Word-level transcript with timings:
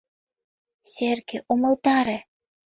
Серге, 0.91 1.37
умылтаре. 1.51 2.17